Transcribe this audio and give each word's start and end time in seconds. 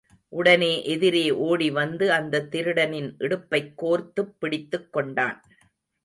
உடனே 0.29 0.83
எதிரே 0.85 1.31
ஓடி 1.31 1.71
வந்து, 1.71 2.11
அந்தத் 2.11 2.55
திருடனின் 2.55 3.15
இடுப்பைக் 3.19 3.73
கோர்த்துப் 3.75 4.33
பிடித்துக் 4.39 4.93
கொண்டான். 4.93 5.43